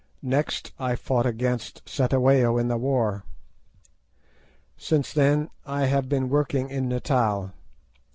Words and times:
Next 0.23 0.71
I 0.79 0.95
fought 0.95 1.27
against 1.27 1.85
Cetewayo 1.85 2.57
in 2.59 2.69
the 2.69 2.77
war. 2.77 3.23
Since 4.75 5.13
then 5.13 5.51
I 5.63 5.85
have 5.85 6.09
been 6.09 6.27
working 6.27 6.71
in 6.71 6.89
Natal. 6.89 7.53